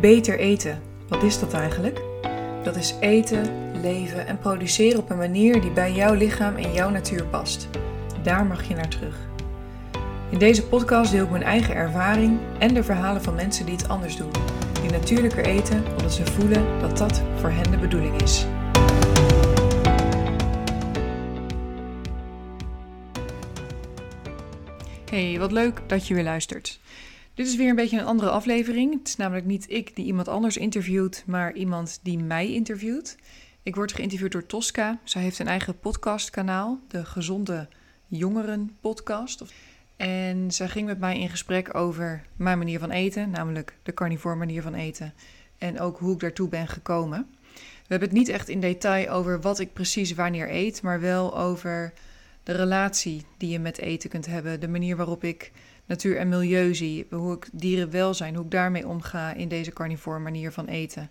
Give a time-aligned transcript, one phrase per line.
[0.00, 2.00] Beter eten, wat is dat eigenlijk?
[2.62, 6.90] Dat is eten, leven en produceren op een manier die bij jouw lichaam en jouw
[6.90, 7.68] natuur past.
[8.22, 9.16] Daar mag je naar terug.
[10.30, 13.88] In deze podcast deel ik mijn eigen ervaring en de verhalen van mensen die het
[13.88, 14.30] anders doen.
[14.82, 18.46] Die natuurlijker eten omdat ze voelen dat dat voor hen de bedoeling is.
[25.10, 26.80] Hey, wat leuk dat je weer luistert.
[27.40, 28.98] Dit is weer een beetje een andere aflevering.
[28.98, 33.16] Het is namelijk niet ik die iemand anders interviewt, maar iemand die mij interviewt.
[33.62, 34.98] Ik word geïnterviewd door Tosca.
[35.04, 37.68] Zij heeft een eigen podcastkanaal, de Gezonde
[38.06, 39.44] Jongeren Podcast.
[39.96, 44.36] En zij ging met mij in gesprek over mijn manier van eten, namelijk de carnivore
[44.36, 45.14] manier van eten.
[45.58, 47.26] En ook hoe ik daartoe ben gekomen.
[47.54, 51.38] We hebben het niet echt in detail over wat ik precies wanneer eet, maar wel
[51.38, 51.92] over
[52.42, 54.60] de relatie die je met eten kunt hebben.
[54.60, 55.52] De manier waarop ik
[55.90, 57.06] natuur en milieu zie.
[57.10, 61.10] Hoe ik dierenwelzijn, hoe ik daarmee omga in deze carnivore manier van eten.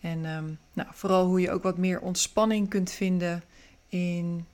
[0.00, 3.42] En ehm, nou, vooral hoe je ook wat meer ontspanning kunt vinden
[3.88, 4.46] in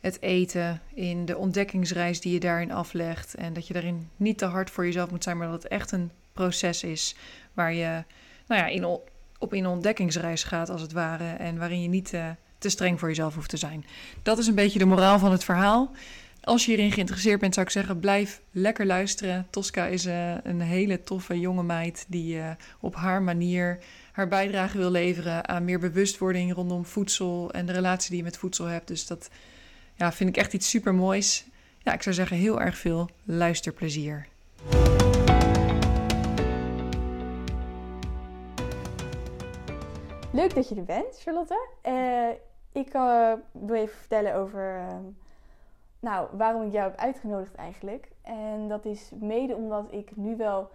[0.00, 3.34] het eten, in de ontdekkingsreis die je daarin aflegt.
[3.34, 5.92] En dat je daarin niet te hard voor jezelf moet zijn, maar dat het echt
[5.92, 7.16] een proces is
[7.52, 8.04] waar je
[8.46, 8.84] nou ja, in,
[9.38, 11.28] op in ontdekkingsreis gaat, als het ware.
[11.28, 13.84] En waarin je niet te, te streng voor jezelf hoeft te zijn.
[14.22, 15.90] Dat is een beetje de moraal van het verhaal.
[16.46, 19.46] Als je hierin geïnteresseerd bent, zou ik zeggen, blijf lekker luisteren.
[19.50, 23.78] Tosca is uh, een hele toffe jonge meid die uh, op haar manier
[24.12, 28.36] haar bijdrage wil leveren aan meer bewustwording rondom voedsel en de relatie die je met
[28.36, 28.88] voedsel hebt.
[28.88, 29.30] Dus dat
[29.94, 31.46] ja, vind ik echt iets super moois.
[31.78, 34.26] Ja, ik zou zeggen heel erg veel luisterplezier.
[40.32, 41.68] Leuk dat je er bent, Charlotte.
[41.88, 42.28] Uh,
[42.72, 42.92] ik
[43.52, 45.04] wil even vertellen over ehm,
[46.06, 48.08] nou, waarom ik jou heb uitgenodigd eigenlijk.
[48.22, 50.70] En dat is mede omdat ik nu wel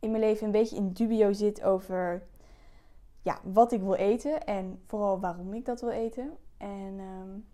[0.00, 2.22] in mijn leven een beetje in dubio zit over
[3.22, 6.36] ja, wat ik wil eten en vooral waarom ik dat wil eten.
[6.56, 7.46] En um,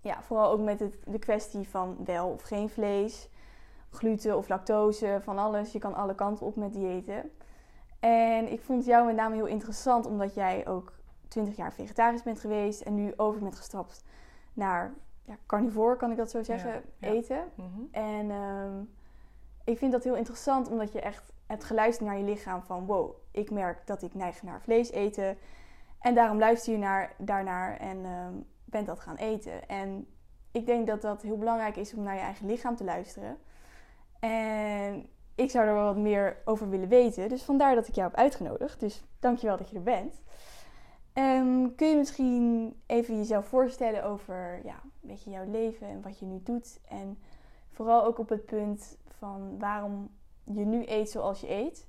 [0.00, 3.28] ja, vooral ook met het, de kwestie van wel of geen vlees,
[3.90, 5.72] gluten of lactose, van alles.
[5.72, 7.30] Je kan alle kanten op met diëten.
[8.00, 10.92] En ik vond jou met name heel interessant omdat jij ook
[11.28, 14.04] 20 jaar vegetarisch bent geweest en nu over bent gestapt
[14.52, 17.44] naar ja, carnivore, kan ik dat zo zeggen, eten.
[17.54, 17.80] Mhm.
[17.90, 18.90] En um,
[19.64, 23.14] ik vind dat heel interessant omdat je echt hebt geluisterd naar je lichaam van wow,
[23.30, 25.38] ik merk dat ik neig naar vlees eten.
[26.00, 29.68] En daarom luister je naar, daarnaar en um, bent dat gaan eten.
[29.68, 30.06] En
[30.52, 33.38] ik denk dat dat heel belangrijk is om naar je eigen lichaam te luisteren.
[34.20, 37.28] En ik zou er wel wat meer over willen weten.
[37.28, 38.80] Dus vandaar dat ik jou heb uitgenodigd.
[38.80, 40.22] Dus dankjewel dat je er bent.
[41.18, 46.18] Um, kun je misschien even jezelf voorstellen over ja, een beetje jouw leven en wat
[46.18, 46.80] je nu doet?
[46.88, 47.18] En
[47.70, 50.10] vooral ook op het punt van waarom
[50.44, 51.86] je nu eet zoals je eet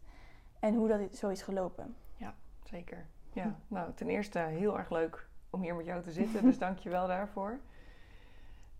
[0.59, 1.95] en hoe dat zo is gelopen.
[2.17, 3.05] Ja, zeker.
[3.33, 6.77] Ja, nou ten eerste heel erg leuk om hier met jou te zitten, dus dank
[6.77, 7.59] je wel daarvoor.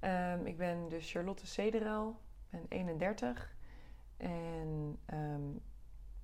[0.01, 2.15] Um, ik ben dus Charlotte Cederel,
[2.49, 3.55] ben 31
[4.17, 5.61] en um,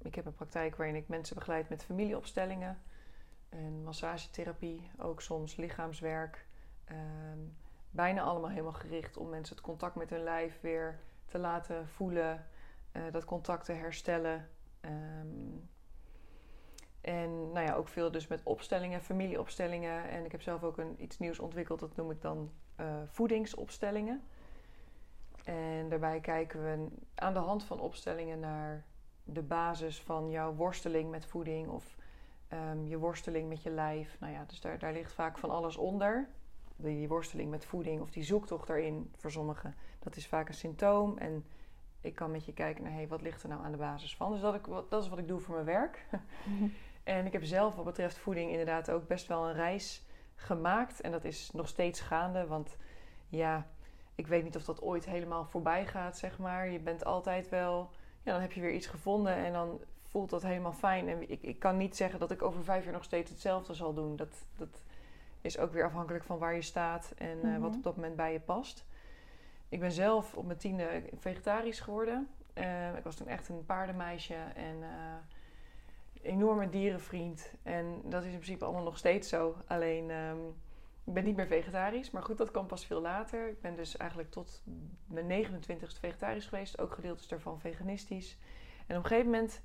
[0.02, 2.82] ik heb een praktijk waarin ik mensen begeleid met familieopstellingen
[3.52, 6.46] en massagetherapie, ook soms lichaamswerk.
[6.92, 7.56] Um,
[7.90, 12.46] bijna allemaal helemaal gericht om mensen het contact met hun lijf weer te laten voelen,
[12.94, 14.50] uh, dat contact te herstellen.
[14.82, 15.70] Um,
[17.02, 20.10] en nou ja, ook veel dus met opstellingen, familieopstellingen.
[20.10, 24.24] En ik heb zelf ook een, iets nieuws ontwikkeld, dat noem ik dan uh, voedingsopstellingen.
[25.44, 28.86] En daarbij kijken we aan de hand van opstellingen naar
[29.24, 31.96] de basis van jouw worsteling met voeding of
[32.54, 34.18] um, je worsteling met je lijf.
[34.20, 36.28] Nou ja, dus daar, daar ligt vaak van alles onder.
[36.76, 41.18] Die, worsteling met voeding of die zoektocht daarin voor sommigen, dat is vaak een symptoom.
[41.18, 41.46] En
[42.02, 44.32] ik kan met je kijken naar, hey, wat ligt er nou aan de basis van?
[44.32, 46.06] Dus dat, ik, dat is wat ik doe voor mijn werk.
[47.04, 51.02] En ik heb zelf wat betreft voeding inderdaad ook best wel een reis gemaakt.
[51.02, 52.78] En dat is nog steeds gaande, want
[53.28, 53.68] ja,
[54.16, 56.70] ik weet niet of dat ooit helemaal voorbij gaat, zeg maar.
[56.70, 57.90] Je bent altijd wel,
[58.22, 61.08] ja, dan heb je weer iets gevonden en dan voelt dat helemaal fijn.
[61.08, 63.94] En ik, ik kan niet zeggen dat ik over vijf jaar nog steeds hetzelfde zal
[63.94, 64.16] doen.
[64.16, 64.84] Dat, dat
[65.42, 68.34] is ook weer afhankelijk van waar je staat en uh, wat op dat moment bij
[68.34, 68.86] je past.
[69.70, 72.30] Ik ben zelf op mijn tiende vegetarisch geworden.
[72.58, 74.88] Uh, ik was toen echt een paardenmeisje en uh,
[76.22, 77.52] enorme dierenvriend.
[77.64, 79.56] En dat is in principe allemaal nog steeds zo.
[79.68, 80.48] Alleen um,
[81.04, 82.12] ik ben niet meer vegetarisch.
[82.12, 83.50] Maar goed, dat kwam pas veel later.
[83.50, 84.64] Ik ben dus eigenlijk tot
[85.06, 86.80] mijn 29ste vegetarisch geweest.
[86.80, 88.38] Ook gedeeltes daarvan veganistisch.
[88.88, 89.62] En op een gegeven moment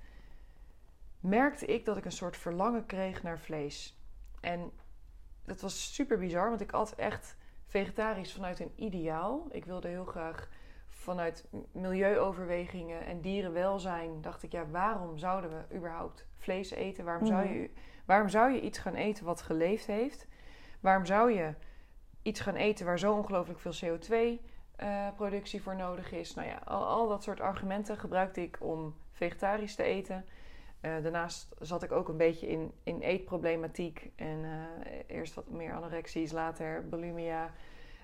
[1.21, 4.01] merkte ik dat ik een soort verlangen kreeg naar vlees.
[4.41, 4.71] En
[5.45, 7.37] dat was super bizar, want ik at echt
[7.67, 9.47] vegetarisch vanuit een ideaal.
[9.51, 10.49] Ik wilde heel graag
[10.89, 17.05] vanuit milieuoverwegingen en dierenwelzijn dacht ik, ja, waarom zouden we überhaupt vlees eten?
[17.05, 17.53] Waarom, zou, Mhm.
[17.55, 17.71] je,
[18.05, 20.27] waarom zou je iets gaan eten wat geleefd heeft?
[20.81, 21.55] Waarom zou je
[22.23, 26.35] iets gaan eten waar zo ongelooflijk veel CO2-productie voor nodig is?
[26.35, 30.27] Nou ja, al, al dat soort argumenten gebruikte ik om vegetarisch te eten.
[30.81, 34.11] Eh, daarnaast zat ik ook een beetje in, in eetproblematiek.
[34.17, 37.55] En eh, eerst wat meer anorexies, later bulimia.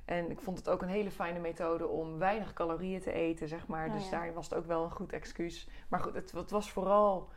[0.05, 3.67] En ik vond het ook een hele fijne methode om weinig calorieën te eten, zeg
[3.67, 3.87] maar.
[3.87, 4.11] Oh dus ja.
[4.11, 5.69] daar was het ook wel een goed excuus.
[5.89, 7.29] Maar goed, het, het was vooral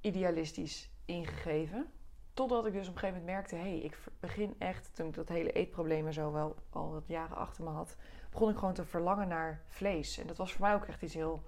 [0.00, 1.90] idealistisch ingegeven.
[2.34, 3.54] Totdat ik dus op een gegeven moment merkte...
[3.54, 7.06] hé, hey, ik begin echt, toen ik dat hele eetprobleem en zo wel al wat
[7.06, 7.96] jaren achter me had...
[8.30, 10.18] begon ik gewoon te verlangen naar vlees.
[10.18, 11.42] En dat was voor mij ook echt iets heel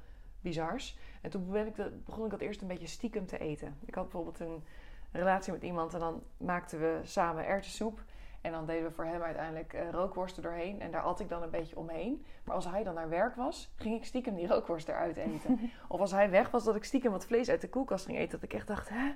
[0.44, 0.98] bizars.
[1.20, 3.76] En toen ben ik dat, begon ik dat eerst een beetje stiekem te eten.
[3.84, 4.64] Ik had bijvoorbeeld een
[5.12, 5.94] relatie met iemand...
[5.94, 8.00] en dan maakten we samen erwtensoep...
[8.44, 10.80] En dan deden we voor hem uiteindelijk eh, rookworsten doorheen.
[10.80, 12.24] En daar at ik dan een beetje omheen.
[12.44, 15.60] Maar als hij dan naar werk was, ging ik stiekem die rookworst eruit eten.
[15.88, 18.30] of als hij weg was, dat ik stiekem wat vlees uit de koelkast ging eten.
[18.30, 19.12] Dat ik echt dacht, hè,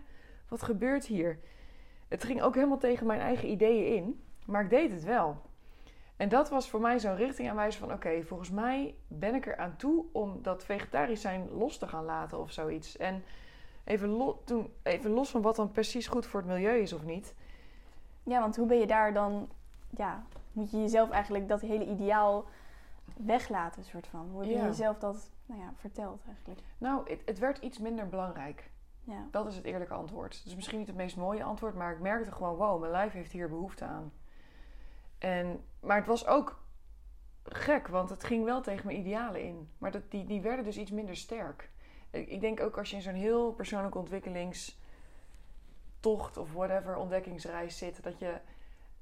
[0.49, 1.39] wat gebeurt hier?
[2.09, 4.25] Het ging ook helemaal tegen mijn eigen ideeën in.
[4.47, 5.43] Maar ik deed het wel.
[6.19, 7.93] En dat was voor mij zo'n richting aanwijzen van...
[7.93, 12.05] oké, volgens mij ben ik er aan toe om dat vegetarisch zijn los te gaan
[12.05, 12.97] laten of zoiets.
[12.97, 13.23] En
[13.85, 17.05] even, lo- toen, even los van wat dan precies goed voor het milieu is of
[17.05, 17.35] niet...
[18.23, 19.49] Ja, want hoe ben je daar dan...
[19.91, 20.23] Ja,
[20.53, 22.45] moet je jezelf eigenlijk dat hele ideaal
[23.17, 24.29] weglaten, soort van.
[24.31, 24.65] Hoe heb je Ja.
[24.65, 26.61] jezelf dat nou ja, verteld eigenlijk?
[26.79, 28.71] Nou, het, het werd iets minder belangrijk.
[29.05, 29.27] Ja.
[29.31, 30.45] Dat is het eerlijke antwoord.
[30.45, 33.33] Dus misschien niet het meest mooie antwoord, maar ik merkte gewoon: wow, mijn lijf heeft
[33.33, 34.13] hier behoefte aan.
[35.19, 36.63] En, maar het was ook
[37.43, 39.69] gek, want het ging wel tegen mijn idealen in.
[39.79, 41.71] Maar dat, die, die werden dus iets minder sterk.
[42.11, 48.19] Ik, denk ook als je in zo'n heel persoonlijke ontwikkelingstocht of whatever ontdekkingsreis zit, dat
[48.19, 48.39] je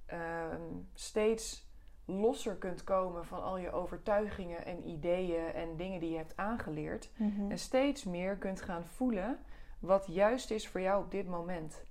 [0.07, 0.63] ehm,
[0.95, 1.65] steeds
[2.05, 7.11] losser kunt komen van al je overtuigingen en ideeën en dingen die je hebt aangeleerd.
[7.17, 7.51] Mhm.
[7.51, 9.39] En steeds meer kunt gaan voelen
[9.79, 11.85] wat juist is voor jou op dit moment.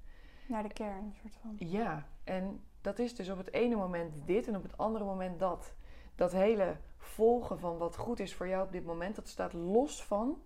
[0.48, 1.56] Naar de kern, soort van.
[1.58, 5.40] Ja, en dat is dus op het ene moment dit en op het andere moment
[5.40, 5.74] dat.
[6.16, 10.04] Dat hele volgen van wat goed is voor jou op dit moment, dat staat los
[10.04, 10.42] van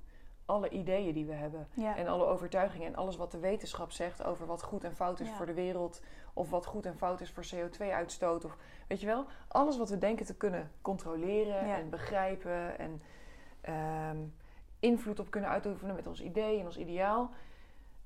[0.46, 1.68] alle ideeën die we hebben.
[1.74, 1.98] Ja.
[1.98, 5.28] En alle overtuigingen en alles wat de wetenschap zegt over wat goed en fout is
[5.28, 5.36] Ja.
[5.36, 6.02] voor de wereld.
[6.34, 8.46] Of wat goed en fout is voor CO2-uitstoot.
[8.46, 8.58] Of
[8.88, 11.78] weet je wel, alles wat we denken te kunnen controleren Ja.
[11.78, 12.80] en begrijpen.
[12.80, 13.02] En
[13.62, 14.18] ehm,
[14.80, 17.30] invloed op kunnen uitoefenen met ons idee en ons ideaal.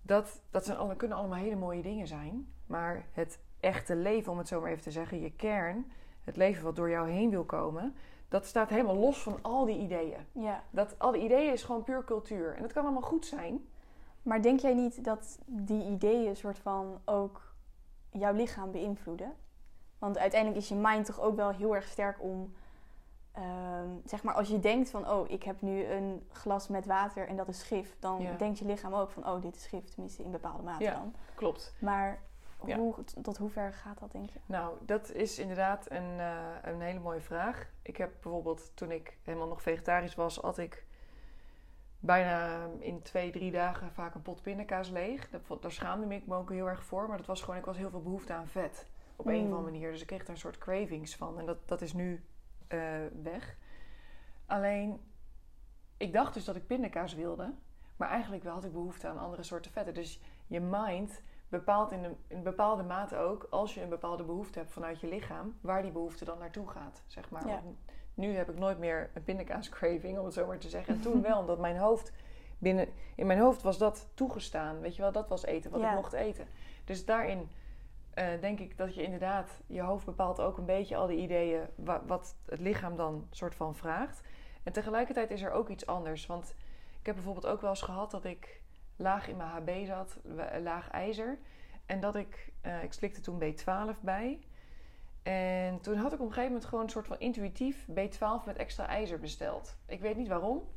[0.01, 2.53] Dat, dat zijn alle, kunnen allemaal hele mooie dingen zijn.
[2.65, 5.91] Maar het echte leven, om het zo maar even te zeggen, je kern,
[6.23, 7.95] het leven wat door jou heen wil komen,
[8.29, 10.25] dat staat helemaal los van al die ideeën.
[10.31, 10.63] ja.
[10.69, 12.55] Dat, al die ideeën is gewoon puur cultuur.
[12.55, 13.67] En dat kan allemaal goed zijn.
[14.21, 17.53] Maar denk jij niet dat die ideeën soort van ook
[18.09, 19.33] jouw lichaam beïnvloeden?
[19.99, 22.53] Want uiteindelijk is je mind toch ook wel heel erg sterk om...
[23.31, 25.09] ehm, zeg maar, als je denkt van...
[25.09, 27.95] Oh, ik heb nu een glas met water en dat is gif.
[27.99, 28.35] Dan Ja.
[28.37, 29.27] denkt je lichaam ook van...
[29.27, 29.89] Oh, dit is gif.
[29.89, 30.93] Tenminste, in bepaalde mate Ja.
[30.93, 31.13] dan.
[31.35, 31.73] Klopt.
[31.79, 32.21] Maar
[32.67, 32.77] Ja.
[32.77, 34.39] hoe, tot hoe ver gaat dat, denk je?
[34.45, 37.69] Nou, dat is inderdaad een, eh, een hele mooie vraag.
[37.81, 40.85] Ik heb bijvoorbeeld, toen ik helemaal nog vegetarisch was, had ik
[41.99, 45.29] bijna in twee, drie dagen vaak een pot pindakaas leeg.
[45.29, 47.07] Dat, daar schaamde ik me ook heel erg voor.
[47.07, 48.87] Maar dat was gewoon, ik was heel veel behoefte aan vet.
[49.15, 49.53] Op een of Mm.
[49.53, 49.91] andere manier.
[49.91, 51.39] Dus ik kreeg daar een soort cravings van.
[51.39, 52.23] En dat, dat is nu
[52.67, 52.79] eh,
[53.23, 53.57] weg.
[54.45, 55.01] Alleen,
[55.97, 57.53] ik dacht dus dat ik pindakaas wilde.
[57.97, 59.93] Maar eigenlijk wel had ik behoefte aan andere soorten vetten.
[59.93, 61.21] Dus je mind
[61.53, 65.07] bepaalt in een, in bepaalde mate ook, als je een bepaalde behoefte hebt vanuit je
[65.07, 67.03] lichaam, waar die behoefte dan naartoe gaat.
[67.07, 67.47] Zeg maar.
[67.47, 67.61] Ja.
[68.13, 70.93] Nu heb ik nooit meer een pindakaas craving, om het zo maar te zeggen.
[70.93, 72.11] En toen wel, omdat mijn hoofd
[72.57, 74.79] binnen, in mijn hoofd was dat toegestaan.
[74.79, 75.89] Weet je wel, dat was eten wat Ja.
[75.89, 76.47] ik mocht eten.
[76.85, 77.49] Dus daarin
[78.13, 81.61] eh, denk ik dat je inderdaad, je hoofd bepaalt ook een beetje al die ideeën
[81.75, 84.21] wa- wat het lichaam dan soort van vraagt.
[84.63, 86.25] En tegelijkertijd is er ook iets anders.
[86.25, 86.55] Want
[86.99, 88.61] ik heb bijvoorbeeld ook wel eens gehad dat ik
[88.95, 90.19] laag in mijn HB zat,
[90.61, 91.39] laag ijzer.
[91.85, 94.39] En dat ik, eh, ik slikte toen B12 bij.
[95.23, 98.57] En toen had ik op een gegeven moment gewoon een soort van intuïtief B12 met
[98.57, 99.77] extra ijzer besteld.
[99.85, 100.67] Ik weet niet waarom.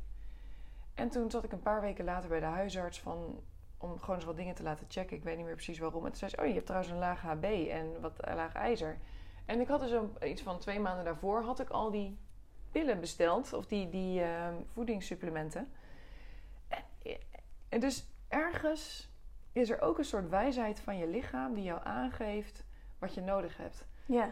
[0.93, 3.43] En toen zat ik een paar weken later bij de huisarts van,
[3.77, 5.17] om gewoon eens wat dingen te laten checken.
[5.17, 6.05] Ik weet niet meer precies waarom.
[6.05, 8.53] En toen zei ze, oh je hebt trouwens een laag HB en wat eh, laag
[8.53, 8.97] ijzer.
[9.45, 12.17] En ik had dus iets van twee maanden daarvoor had ik al die
[12.71, 13.53] pillen besteld.
[13.53, 15.71] Of die, die eh, voedingssupplementen.
[16.67, 16.83] En,
[17.69, 19.09] en dus ergens
[19.51, 22.63] is er ook een soort wijsheid van je lichaam die jou aangeeft
[22.99, 23.85] wat je nodig hebt.
[24.05, 24.31] Ja.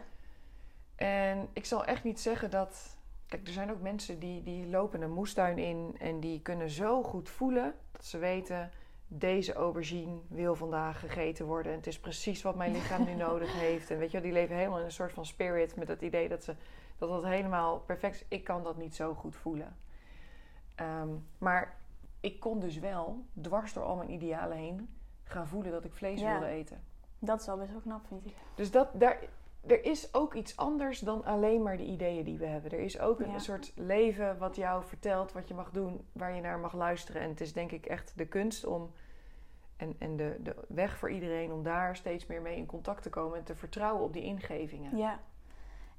[0.96, 2.98] En ik zal echt niet zeggen dat.
[3.28, 7.04] Kijk, er zijn ook mensen die, die lopen een moestuin in en die kunnen zo
[7.04, 8.72] goed voelen dat ze weten.
[9.08, 11.72] Deze aubergine wil vandaag gegeten worden.
[11.72, 13.92] En het is precies wat mijn lichaam nu nodig heeft.
[13.92, 16.30] En weet je wel, die leven helemaal in een soort van spirit met het idee
[16.30, 16.56] dat ze
[16.98, 18.26] Dat dat helemaal perfect is.
[18.28, 19.78] Ik kan dat niet zo goed voelen.
[20.76, 21.78] Ehm, maar
[22.26, 24.90] ik kon dus wel, dwars door al mijn idealen heen,
[25.24, 26.32] gaan voelen dat ik vlees Ja.
[26.32, 26.84] wilde eten.
[27.20, 28.34] Dat is wel best wel knap, vind ik.
[28.56, 29.20] Dus dat, daar,
[29.68, 32.72] er is ook iets anders dan alleen maar de ideeën die we hebben.
[32.72, 33.34] Er is ook een, Ja.
[33.34, 37.22] een soort leven wat jou vertelt wat je mag doen, waar je naar mag luisteren.
[37.22, 38.92] En het is denk ik echt de kunst om,
[39.78, 43.10] en, en de, de weg voor iedereen om daar steeds meer mee in contact te
[43.10, 44.98] komen en te vertrouwen op die ingevingen.
[44.98, 45.20] Ja.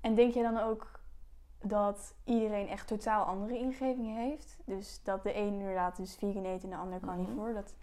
[0.00, 0.95] En denk je dan ook
[1.68, 4.58] dat iedereen echt totaal andere ingevingen heeft?
[4.64, 7.06] Dus dat de een inderdaad dus vegan eet en de ander Mhm.
[7.06, 7.52] carnivore?
[7.52, 7.74] Dat,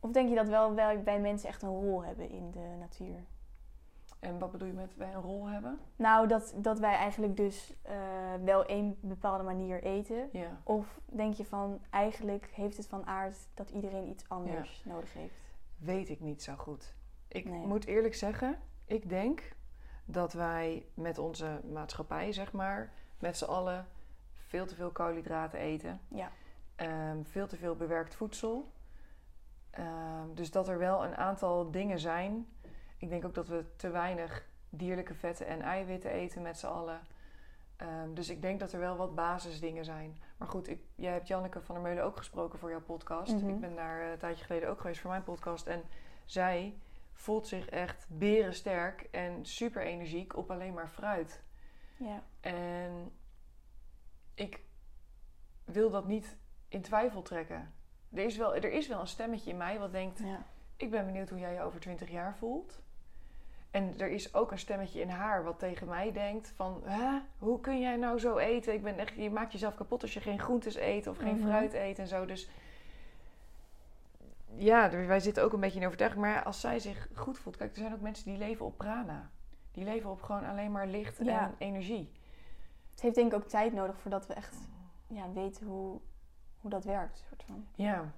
[0.00, 3.24] of denk je dat wel, wel bij mensen echt een rol hebben in de natuur?
[4.20, 5.78] En wat bedoel je met wij een rol hebben?
[5.96, 7.94] Nou, dat, dat wij eigenlijk dus eh,
[8.44, 10.28] wel één bepaalde manier eten.
[10.32, 10.60] Ja.
[10.62, 15.34] Of denk je van eigenlijk heeft het van aard dat iedereen iets anders nodig heeft?
[15.78, 16.94] Weet ik niet zo goed.
[17.28, 17.66] Ik Nee.
[17.66, 19.54] moet eerlijk zeggen, ik denk
[20.04, 23.86] dat wij met onze maatschappij, zeg maar, met z'n allen
[24.34, 26.00] veel te veel koolhydraten eten.
[26.08, 26.30] Ja.
[26.74, 28.72] Ehm, veel te veel bewerkt voedsel.
[29.70, 32.46] Ehm, dus dat er wel een aantal dingen zijn.
[32.98, 37.00] Ik denk ook dat we te weinig dierlijke vetten en eiwitten eten met z'n allen.
[37.76, 40.18] Ehm, dus ik denk dat er wel wat basisdingen zijn.
[40.36, 43.32] Maar goed, ik, jij hebt Janneke van der Meulen ook gesproken voor jouw podcast.
[43.32, 43.48] Mhm.
[43.48, 45.66] Ik ben daar eh, een tijdje geleden ook geweest voor mijn podcast.
[45.66, 45.82] En
[46.24, 46.78] zij
[47.12, 51.42] voelt zich echt berensterk en super energiek op alleen maar fruit.
[51.96, 52.22] Ja.
[52.40, 53.12] En
[54.34, 54.60] ik
[55.64, 56.36] wil dat niet
[56.68, 57.72] in twijfel trekken.
[58.12, 60.42] Er is, wel, er is wel een stemmetje in mij wat denkt: ja.
[60.76, 62.80] ik ben benieuwd hoe jij je over 20 jaar voelt.
[63.70, 67.60] En er is ook een stemmetje in haar wat tegen mij denkt: van, Hè, hoe
[67.60, 68.74] kun jij nou zo eten?
[68.74, 71.48] Ik ben echt, je maakt jezelf kapot als je geen groentes eet of geen Mhm.
[71.48, 72.24] fruit eet en zo.
[72.26, 72.48] Dus
[74.56, 76.22] ja, wij zitten ook een beetje in overtuiging.
[76.22, 79.30] Maar als zij zich goed voelt, kijk, er zijn ook mensen die leven op prana.
[79.76, 81.40] Die leven op gewoon alleen maar licht Ja.
[81.46, 82.12] en energie.
[82.90, 84.56] Het heeft denk ik ook tijd nodig voordat we echt
[85.06, 86.00] ja, weten hoe,
[86.60, 87.24] hoe dat werkt.
[87.28, 87.66] Soort van.
[87.74, 88.12] Ja,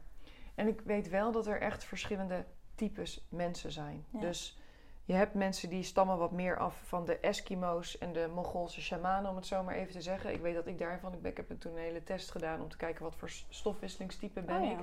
[0.54, 4.04] en ik weet wel dat er echt verschillende types mensen zijn.
[4.10, 4.20] Ja.
[4.20, 4.58] Dus
[5.04, 9.30] je hebt mensen die stammen wat meer af van de Eskimo's en de Mongoolse shamanen,
[9.30, 10.32] om het zo maar even te zeggen.
[10.32, 13.02] Ik weet dat ik daarvan, ik, heb toen een hele test gedaan om te kijken
[13.02, 14.78] wat voor stofwisselingstype ben Oh, ik.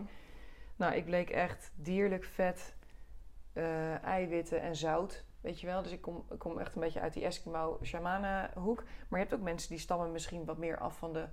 [0.75, 2.75] Nou, ik bleek echt dierlijk vet,
[3.53, 5.25] eh, eiwitten en zout.
[5.45, 8.83] Weet je wel, dus ik kom, ik kom echt een beetje uit die Eskimo-shamanen-hoek.
[8.83, 11.25] Maar je hebt ook mensen die stammen misschien wat meer af van de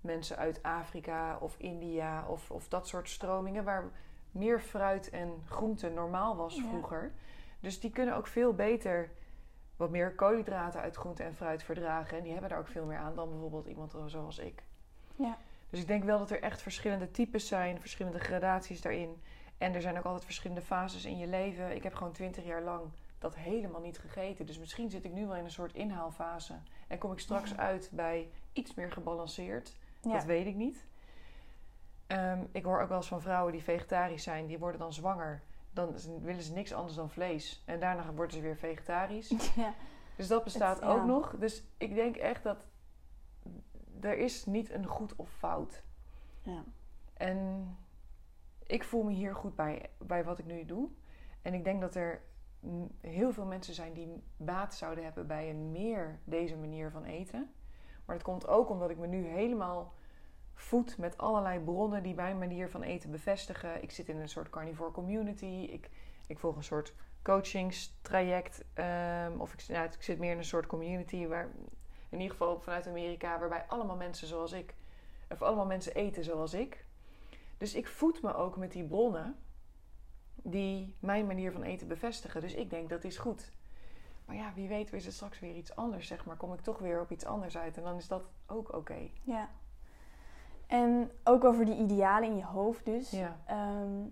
[0.00, 3.64] mensen uit Afrika of India of, of dat soort stromingen.
[3.64, 3.90] Waar
[4.30, 6.62] meer fruit en groente normaal was Ja.
[6.68, 7.12] vroeger.
[7.60, 9.10] Dus die kunnen ook veel beter
[9.76, 12.16] wat meer koolhydraten uit groente en fruit verdragen.
[12.16, 14.62] En die hebben daar ook veel meer aan dan bijvoorbeeld iemand zoals ik.
[15.16, 15.38] Ja.
[15.70, 19.22] Dus ik denk wel dat er echt verschillende types zijn, verschillende gradaties daarin.
[19.58, 21.74] En er zijn ook altijd verschillende fases in je leven.
[21.74, 22.82] Ik heb gewoon twintig jaar lang
[23.22, 24.46] dat helemaal niet gegeten.
[24.46, 26.54] Dus misschien zit ik nu wel in een soort inhaalfase.
[26.88, 29.76] En kom ik straks uit bij iets meer gebalanceerd.
[30.00, 30.12] Ja.
[30.12, 30.86] Dat weet ik niet.
[32.06, 35.42] Ehm, ik hoor ook wel eens van vrouwen die vegetarisch zijn, die worden dan zwanger.
[35.70, 37.62] Dan willen ze niks anders dan vlees.
[37.66, 39.28] En daarna worden ze weer vegetarisch.
[39.56, 39.74] ja.
[40.16, 40.94] Dus dat bestaat Het- ja.
[40.94, 41.34] ook nog.
[41.38, 42.66] Dus ik denk echt dat
[44.00, 45.82] er is niet een goed of fout.
[46.42, 46.64] Ja.
[47.14, 47.68] En
[48.66, 50.88] ik voel me hier goed bij, bij wat ik nu doe.
[51.42, 52.22] En ik denk dat er
[53.00, 57.52] heel veel mensen zijn die baat zouden hebben bij een meer deze manier van eten.
[58.04, 59.92] Maar dat komt ook omdat ik me nu helemaal
[60.54, 63.82] voed met allerlei bronnen die mijn manier van eten bevestigen.
[63.82, 65.68] Ik zit in een soort carnivore community.
[65.70, 65.90] Ik,
[66.26, 68.64] ik volg een soort coachingstraject.
[68.74, 71.48] ehm, of ik, nou, ik zit meer in een soort community waar,
[72.08, 74.74] in ieder geval vanuit Amerika, waarbij allemaal mensen zoals ik,
[75.30, 76.84] of allemaal mensen eten zoals ik.
[77.58, 79.36] Dus ik voed me ook met die bronnen
[80.42, 82.40] die mijn manier van eten bevestigen.
[82.40, 83.52] Dus ik denk dat is goed.
[84.24, 86.36] Maar ja, wie weet is het straks weer iets anders, zeg maar.
[86.36, 89.08] Kom ik toch weer op iets anders uit en dan is dat ook oké.
[89.22, 89.48] ja.
[90.66, 93.10] En ook over die idealen in je hoofd dus.
[93.10, 93.36] Ja.
[93.46, 94.06] Ehm,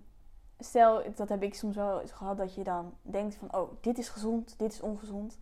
[0.59, 3.55] stel, dat heb ik soms wel eens gehad, dat je dan denkt van...
[3.55, 5.37] Oh, dit is gezond, dit is ongezond.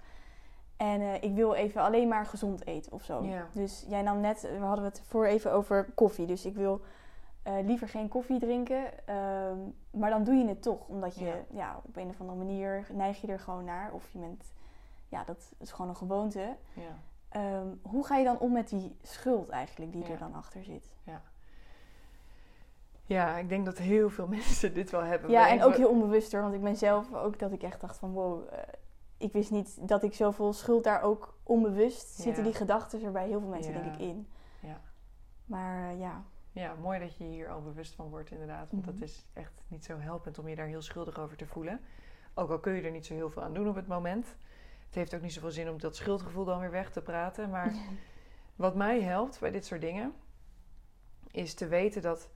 [0.77, 3.23] En eh, ik wil even alleen maar gezond eten of zo.
[3.23, 3.47] Ja.
[3.53, 6.25] Dus jij nam net, we hadden het voor even over koffie.
[6.25, 6.81] Dus ik wil
[7.43, 9.07] eh, liever geen koffie drinken.
[9.07, 9.57] ehm,
[9.91, 10.87] maar dan doe je het toch.
[10.87, 11.35] Omdat je Ja.
[11.49, 11.81] ja.
[11.85, 13.91] op een of andere manier neig je er gewoon naar.
[13.93, 14.53] Of je bent,
[15.07, 16.55] ja, dat is gewoon een gewoonte.
[16.73, 16.97] Ja.
[17.29, 20.09] Ehm, hoe ga je dan om met die schuld eigenlijk die Ja.
[20.09, 20.89] er dan achter zit?
[23.05, 25.29] ja, ik denk dat heel veel mensen dit wel hebben.
[25.31, 26.41] Ja, en ook heel onbewust hoor.
[26.41, 28.59] Want ik ben zelf ook dat ik echt dacht van wow, eh,
[29.17, 32.23] ik wist niet dat ik zoveel schuld daar ook onbewust Ja.
[32.23, 33.79] zitten die gedachten er bij heel veel mensen Ja.
[33.81, 34.27] denk ik in.
[34.59, 34.81] Ja.
[35.45, 36.23] Maar eh, ja,
[36.59, 38.71] Ja, mooi dat je hier al bewust van wordt inderdaad.
[38.71, 38.91] Want Mhm.
[38.93, 41.79] dat is echt niet zo helpend om je daar heel schuldig over te voelen.
[42.33, 44.27] Ook al kun je er niet zo heel veel aan doen op het moment.
[44.85, 47.49] Het heeft ook niet zoveel zin om dat schuldgevoel dan weer weg te praten.
[47.49, 47.73] Maar
[48.55, 50.13] Wat mij helpt bij dit soort dingen,
[51.31, 52.29] is te weten dat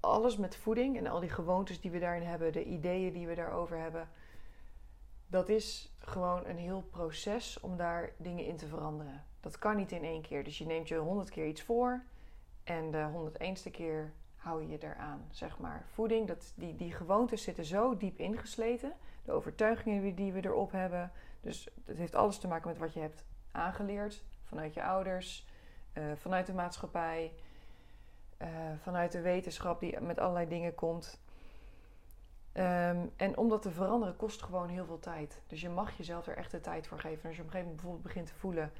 [0.00, 3.34] alles met voeding en al die gewoontes die we daarin hebben, de ideeën die we
[3.34, 4.08] daarover hebben,
[5.26, 9.24] dat is gewoon een heel proces om daar dingen in te veranderen.
[9.40, 10.44] Dat kan niet in één keer.
[10.44, 12.02] Dus je neemt je honderd keer iets voor
[12.68, 15.84] en de 101ste keer hou je je eraan, zeg maar.
[15.92, 18.92] Voeding, dat, die, die gewoontes zitten zo diep ingesleten.
[19.24, 21.12] De overtuigingen die we erop hebben.
[21.40, 25.46] Dus het heeft alles te maken met wat je hebt aangeleerd vanuit je ouders,
[25.92, 27.32] uh, vanuit de maatschappij,
[28.38, 28.48] uh,
[28.82, 31.20] vanuit de wetenschap die met allerlei dingen komt.
[32.54, 35.40] Um, en om dat te veranderen kost gewoon heel veel tijd.
[35.46, 37.28] Dus je mag jezelf er echt de tijd voor geven.
[37.28, 38.72] als je op een gegeven moment bijvoorbeeld begint te voelen: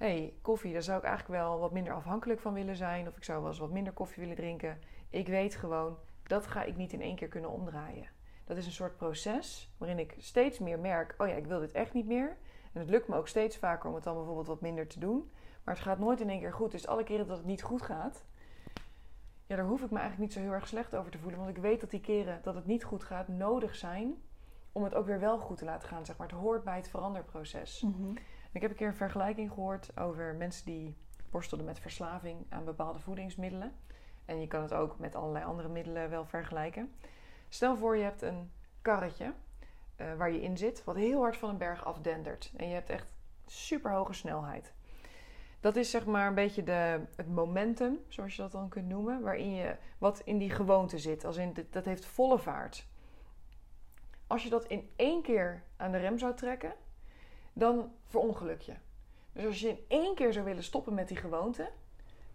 [0.00, 3.08] hey, koffie, daar zou ik eigenlijk wel wat minder afhankelijk van willen zijn.
[3.08, 4.78] Of ik zou wel eens wat minder koffie willen drinken.
[5.08, 8.08] Ik weet gewoon, dat ga ik niet in één keer kunnen omdraaien.
[8.44, 11.72] Dat is een soort proces waarin ik steeds meer merk: oh ja, ik wil dit
[11.72, 12.36] echt niet meer.
[12.72, 15.30] En het lukt me ook steeds vaker om het dan bijvoorbeeld wat minder te doen.
[15.64, 16.70] Maar het gaat nooit in één keer goed.
[16.70, 18.24] Dus alle keren dat het niet goed gaat,
[19.46, 21.38] ja, daar hoef ik me eigenlijk niet zo heel erg slecht over te voelen.
[21.40, 24.22] Want ik weet dat die keren dat het niet goed gaat nodig zijn
[24.72, 26.06] om het ook weer wel goed te laten gaan.
[26.06, 26.28] Zeg maar.
[26.28, 27.80] Het hoort bij het veranderproces.
[27.80, 28.14] Mm
[28.52, 30.96] Ik heb een keer een vergelijking gehoord over mensen die
[31.30, 33.72] worstelden met verslaving aan bepaalde voedingsmiddelen.
[34.24, 36.94] En je kan het ook met allerlei andere middelen wel vergelijken.
[37.48, 38.50] Stel voor je hebt een
[38.82, 39.32] karretje
[39.96, 42.52] uh, waar je in zit, wat heel hard van een berg afdendert.
[42.56, 43.12] En je hebt echt
[43.46, 44.72] super hoge snelheid.
[45.60, 49.22] Dat is zeg maar een beetje de, het momentum, zoals je dat dan kunt noemen,
[49.22, 51.24] waarin je wat in die gewoonte zit.
[51.24, 52.86] Als in, dat heeft volle vaart.
[54.26, 56.74] Als je dat in één keer aan de rem zou trekken,
[57.60, 58.74] dan verongeluk je.
[59.32, 61.70] Dus als je in één keer zou willen stoppen met die gewoonte,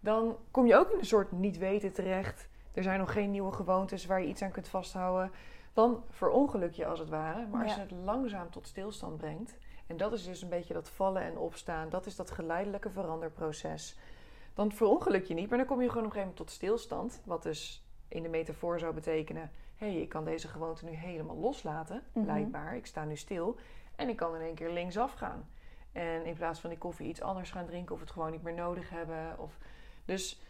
[0.00, 2.48] dan kom je ook in een soort niet weten terecht.
[2.72, 5.30] Er zijn nog geen nieuwe gewoontes waar je iets aan kunt vasthouden.
[5.72, 7.46] Dan verongeluk je als het ware.
[7.46, 9.56] Maar als je het langzaam tot stilstand brengt,
[9.86, 11.88] en dat is dus een beetje dat vallen en opstaan.
[11.88, 13.98] Dat is dat geleidelijke veranderproces.
[14.54, 17.20] Dan verongeluk je niet, maar dan kom je gewoon op een gegeven moment tot stilstand.
[17.24, 21.36] Wat dus in de metafoor zou betekenen: hé, hey, ik kan deze gewoonte nu helemaal
[21.36, 22.76] loslaten, mm blijkbaar.
[22.76, 23.58] Ik sta nu stil
[23.96, 25.48] en ik kan in één keer linksaf gaan.
[25.92, 28.54] En in plaats van die koffie iets anders gaan drinken of het gewoon niet meer
[28.54, 29.38] nodig hebben.
[29.38, 29.58] Of...
[30.04, 30.40] Dus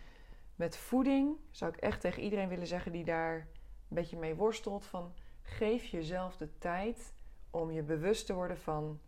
[0.55, 3.47] met voeding zou ik echt tegen iedereen willen zeggen die daar een
[3.89, 7.15] beetje mee worstelt: van geef jezelf de tijd
[7.51, 9.01] om je bewust te worden van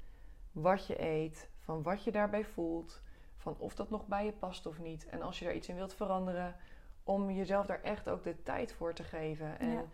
[0.52, 3.02] wat je eet, van wat je daarbij voelt,
[3.36, 5.06] van of dat nog bij je past of niet.
[5.08, 6.56] En als je daar iets in wilt veranderen,
[7.04, 9.58] om jezelf daar echt ook de tijd voor te geven.
[9.58, 9.90] En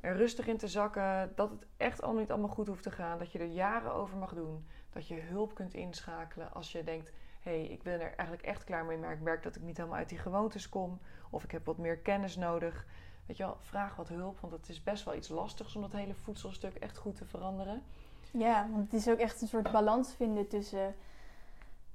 [0.00, 3.18] er rustig in te zakken, dat het echt allemaal niet allemaal goed hoeft te gaan.
[3.18, 4.66] Dat je er jaren over mag doen.
[4.90, 8.64] Dat je hulp kunt inschakelen als je denkt: hé, hey, ik ben er eigenlijk echt
[8.64, 10.98] klaar mee, maar ik merk dat ik niet helemaal uit die gewoontes kom.
[11.30, 12.86] Of ik heb wat meer kennis nodig.
[13.26, 15.92] Weet je wel, vraag wat hulp, want het is best wel iets lastigs om dat
[15.92, 17.82] hele voedselstuk echt goed te veranderen.
[18.30, 20.94] Ja, want het is ook echt een soort balans vinden tussen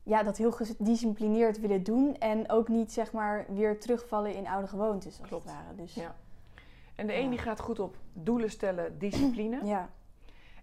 [0.03, 4.67] ja, dat heel gedisciplineerd willen doen en ook niet zeg maar weer terugvallen in oude
[4.67, 5.43] gewoontes als Klopt.
[5.43, 5.75] het ware.
[5.75, 6.15] Dus, ja.
[6.95, 9.65] En de een die gaat goed op doelen stellen, discipline.
[9.65, 9.89] ja.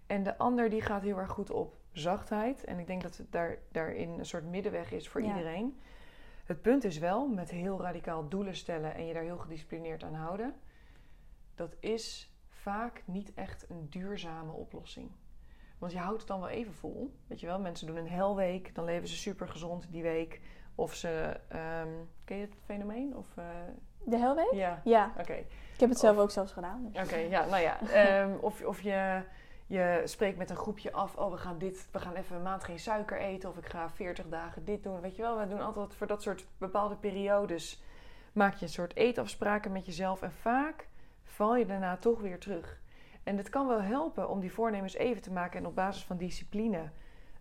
[0.07, 2.63] En de ander die gaat heel erg goed op zachtheid.
[2.63, 5.79] En ik denk dat het daar, daarin een soort middenweg is voor iedereen.
[6.45, 10.13] Het punt is wel, met heel radicaal doelen stellen en je daar heel gedisciplineerd aan
[10.13, 10.55] houden,
[11.55, 15.11] dat is vaak niet echt een duurzame oplossing.
[15.77, 17.15] Want je houdt het dan wel even vol.
[17.27, 20.41] Weet je wel, mensen doen een helweek, dan leven ze super gezond die week.
[20.75, 21.39] Of ze.
[21.83, 23.17] Um, ken je het fenomeen?
[23.17, 23.45] Of, uh...
[24.09, 24.51] De helweek?
[24.51, 24.81] Ja.
[24.83, 25.11] ja.
[25.19, 25.33] Oké.
[25.73, 26.89] Ik heb het zelf ook zelfs gedaan.
[26.91, 27.03] Dus.
[27.03, 27.77] Oké, ja, nou ja.
[28.23, 29.21] um, of, of je,
[29.67, 31.15] je spreekt met een groepje af.
[31.15, 33.49] Oh, we gaan dit, we gaan even een maand geen suiker eten.
[33.49, 35.01] Of ik ga 40 dagen dit doen.
[35.01, 37.83] Weet je wel, we doen altijd voor dat soort bepaalde periodes.
[38.33, 40.21] Maak je een soort eetafspraken met jezelf.
[40.21, 40.87] En vaak
[41.23, 42.81] val je daarna toch weer terug.
[43.23, 46.17] En het kan wel helpen om die voornemens even te maken en op basis van
[46.17, 46.89] discipline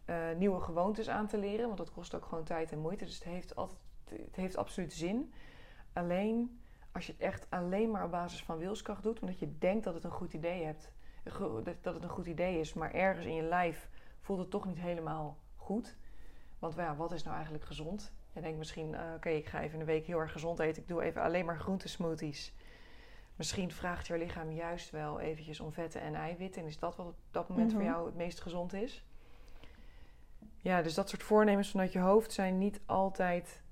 [0.06, 1.66] uh, nieuwe gewoontes aan te leren.
[1.66, 3.04] Want dat kost ook gewoon tijd en moeite.
[3.04, 3.80] Dus het heeft, altijd,
[4.24, 5.32] het heeft absoluut zin.
[5.98, 6.60] Alleen
[6.92, 9.94] als je het echt alleen maar op basis van wilskracht doet, omdat je denkt dat
[9.94, 10.92] het een goed idee hebt,
[11.80, 13.88] dat het een goed idee is, maar ergens in je lijf
[14.20, 15.96] voelt het toch niet helemaal goed.
[16.58, 18.12] Want ja, wat is nou eigenlijk gezond?
[18.32, 20.82] Je denkt misschien, uh, oké, ik ga even een week heel erg gezond eten.
[20.82, 22.54] Ik doe even alleen maar groentesmoothies.
[23.36, 26.62] Misschien vraagt jouw lichaam juist wel eventjes om vetten en eiwitten.
[26.62, 27.90] En is dat wat op dat moment voor mhm.
[27.90, 29.04] jou het meest gezond is?
[30.56, 33.62] Ja, dus dat soort voornemens vanuit je hoofd zijn niet altijd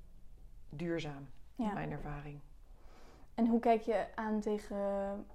[0.68, 2.40] duurzaam, in mijn ervaring.
[3.34, 5.26] En hoe kijk je aan tegen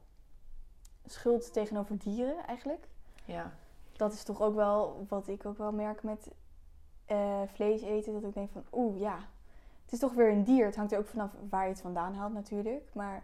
[1.05, 2.87] schuld tegenover dieren eigenlijk?
[3.25, 3.53] Ja.
[3.91, 6.31] Dat is toch ook wel wat ik ook wel merk met
[7.11, 8.13] uh, vlees eten.
[8.13, 9.17] Dat ik denk van, oeh ja,
[9.83, 10.65] het is toch weer een dier.
[10.65, 12.89] Het hangt er ook vanaf waar je het vandaan haalt natuurlijk.
[12.93, 13.23] Maar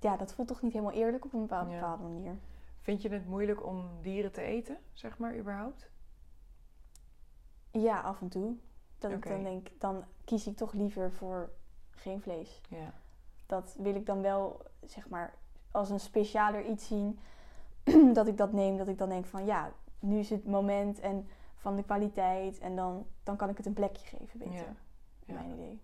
[0.00, 2.38] ja, dat voelt toch niet helemaal eerlijk op een bepaalde, bepaalde manier.
[2.80, 5.90] Vind je het moeilijk om dieren te eten, zeg maar, überhaupt?
[7.70, 8.56] Ja, af en toe.
[8.98, 11.50] Dat ik dan denk, dan kies ik toch liever voor
[11.98, 12.60] geen vlees.
[12.68, 12.92] Ja.
[13.46, 15.34] Dat wil ik dan wel, zeg maar,
[15.70, 17.18] als een specialer iets zien.
[18.12, 21.28] dat ik dat neem, dat ik dan denk van ja, nu is het moment en
[21.56, 22.58] van de kwaliteit.
[22.58, 24.54] En dan, dan kan ik het een plekje geven, beter.
[24.54, 24.74] Ja.
[25.26, 25.34] Ja.
[25.34, 25.80] Mijn idee.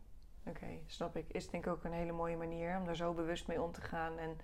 [0.46, 1.28] Oké, snap ik.
[1.28, 3.80] Is denk ik ook een hele mooie manier om daar zo bewust mee om te
[3.80, 4.18] gaan.
[4.18, 4.36] En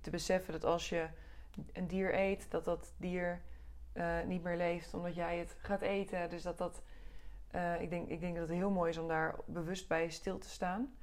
[0.00, 1.08] te beseffen dat als je
[1.72, 3.40] een dier eet, dat dat dier
[3.92, 6.30] eh, niet meer leeft omdat jij het gaat eten.
[6.30, 6.82] Dus dat dat.
[7.50, 10.38] Eh, ik, denk, ik denk dat het heel mooi is om daar bewust bij stil
[10.38, 10.94] te staan.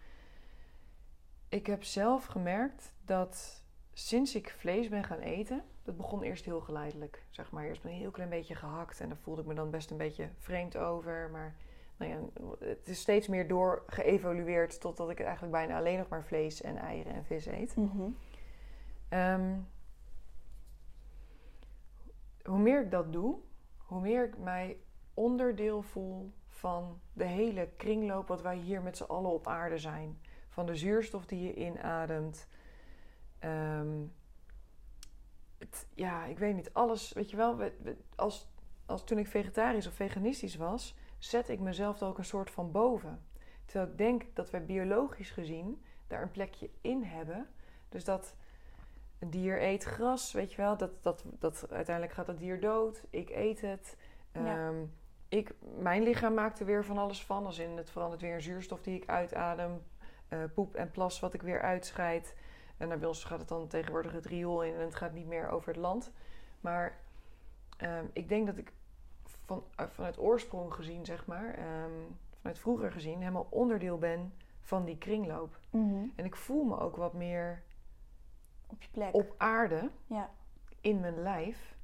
[1.49, 6.61] Ik heb zelf gemerkt dat sinds ik vlees ben gaan eten, dat begon eerst heel
[6.61, 7.23] geleidelijk.
[7.29, 9.91] Zeg maar, eerst een heel klein beetje gehakt en daar voelde ik me dan best
[9.91, 11.29] een beetje vreemd over.
[11.29, 11.55] Maar
[11.97, 16.23] nou ja, het is steeds meer door geëvolueerd totdat ik eigenlijk bijna alleen nog maar
[16.23, 17.75] vlees en eieren en vis eet.
[17.75, 18.09] Mhm.
[19.09, 19.55] Ehm,
[22.43, 23.37] hoe meer ik dat doe,
[23.77, 24.77] hoe meer ik mij
[25.17, 30.19] onderdeel voel van de hele kringloop wat wij hier met z'n allen op aarde zijn.
[30.49, 32.47] Van de zuurstof die je inademt.
[33.39, 34.03] Ehm,
[35.57, 38.47] het, ja, ik weet niet, alles, weet je wel, we- we- als,
[38.85, 43.25] als toen ik vegetarisch of veganistisch was, zet ik mezelf ook een soort van boven.
[43.65, 47.47] Terwijl ik denk dat wij biologisch gezien daar een plekje in hebben.
[47.89, 48.35] Dus dat
[49.19, 50.77] een dier eet gras, weet je wel.
[50.77, 53.03] Dat, dat, dat, uiteindelijk gaat dat dier dood.
[53.09, 53.97] Ik eet het.
[54.45, 54.69] Ja.
[55.29, 57.45] Ik, mijn lichaam maakt er weer van alles van.
[57.45, 59.83] Als in het verandert weer zuurstof die ik uitadem.
[60.27, 62.35] eh, poep en plas wat ik weer uitscheid.
[62.77, 64.73] En naar ons gaat het dan tegenwoordig het riool in.
[64.73, 66.11] En het gaat niet meer over het land.
[66.61, 66.97] Maar
[67.77, 68.71] ehm, ik denk dat ik
[69.45, 71.53] van, uit- vanuit oorsprong gezien, zeg maar...
[71.53, 71.91] ehm,
[72.39, 75.59] vanuit vroeger gezien, helemaal onderdeel ben van die kringloop.
[75.69, 76.05] Mhm.
[76.15, 77.63] En ik voel me ook wat meer
[78.67, 79.13] Op je plek.
[79.13, 80.29] op aarde Ja.
[80.81, 81.75] in mijn lijf.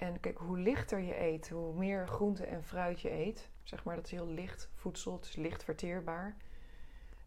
[0.00, 3.48] En kijk, hoe lichter je eet, hoe meer groente en fruit je eet.
[3.62, 6.36] Zeg maar, dat is heel licht voedsel, het is licht verteerbaar.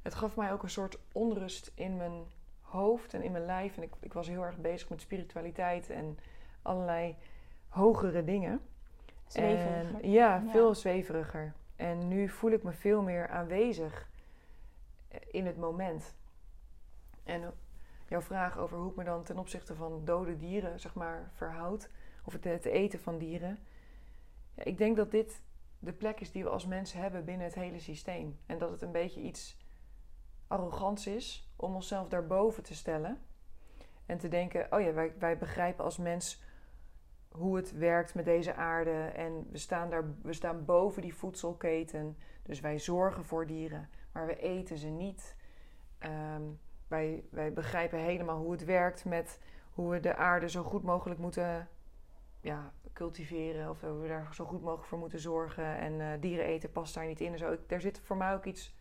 [0.01, 2.23] Het gaf mij ook een soort onrust in mijn
[2.61, 3.77] hoofd en in mijn lijf.
[3.77, 6.17] En ik, ik was heel erg bezig met spiritualiteit en
[6.61, 7.15] allerlei
[7.67, 8.61] hogere dingen.
[9.27, 10.01] Zweveriger.
[10.01, 10.51] En, ja, Ja.
[10.51, 11.53] veel zweveriger.
[11.75, 14.09] En nu voel ik me veel meer aanwezig
[15.07, 16.15] eh, in het moment.
[17.23, 17.53] En
[18.07, 21.89] jouw vraag over hoe ik me dan ten opzichte van dode dieren, zeg maar, verhoud.
[22.23, 23.59] Of het, eten van dieren.
[24.53, 25.41] Ja, ik denk dat dit
[25.79, 28.39] de plek is die we als mens hebben binnen het hele systeem.
[28.45, 29.57] En dat het een beetje iets
[30.47, 33.21] arrogants is om onszelf daarboven te stellen.
[34.05, 36.43] En te denken, oh ja, wij, wij begrijpen als mens
[37.31, 38.91] hoe het werkt met deze aarde.
[39.15, 42.17] En we staan, daar, we staan boven die voedselketen.
[42.43, 45.35] Dus wij zorgen voor dieren, maar we eten ze niet.
[45.97, 46.41] Ehm,
[46.87, 49.39] wij, wij begrijpen helemaal hoe het werkt met
[49.73, 51.67] hoe we de aarde zo goed mogelijk moeten
[52.43, 53.69] ja, cultiveren.
[53.69, 55.77] Of we daar zo goed mogelijk voor moeten zorgen.
[55.77, 57.31] En eh, dieren eten past daar niet in.
[57.31, 57.51] En zo.
[57.51, 58.75] Ik- Daar zit voor mij ook iets...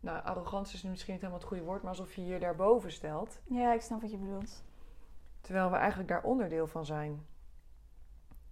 [0.00, 3.40] Nou, arrogantie is misschien niet helemaal het goede woord, maar alsof je je daarboven stelt.
[3.44, 4.64] Ja, ik snap wat je bedoelt.
[5.40, 7.26] Terwijl we eigenlijk daar onderdeel van zijn.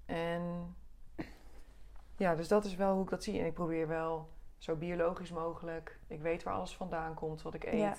[0.06, 0.74] En
[2.16, 3.38] ja, dus dat is wel hoe ik dat zie.
[3.40, 4.28] En ik probeer wel
[4.58, 5.98] zo biologisch mogelijk.
[6.06, 7.78] Ik weet waar alles vandaan komt, wat ik eet.
[7.78, 7.94] Ja.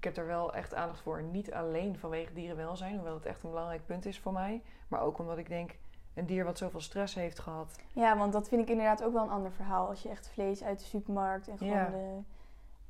[0.00, 1.22] Ik heb er wel echt aandacht voor.
[1.22, 4.62] Niet alleen vanwege dierenwelzijn, hoewel het echt een belangrijk punt is voor mij.
[4.88, 5.78] Maar ook omdat ik denk,
[6.14, 7.78] een dier wat zoveel stress heeft gehad.
[7.92, 9.88] Ja, want dat vind ik inderdaad ook wel een ander verhaal.
[9.88, 11.88] Als je echt vlees uit de supermarkt en gewoon Ja.
[11.90, 12.18] de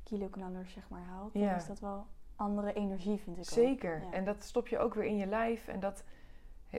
[0.03, 1.33] kiloknallers zeg maar haalt.
[1.33, 1.55] Dan Ja.
[1.55, 3.49] is dat wel andere energie, vind ik ook.
[3.49, 4.01] Zeker.
[4.01, 4.11] Ja.
[4.11, 5.67] En dat stop je ook weer in je lijf.
[5.67, 6.03] En dat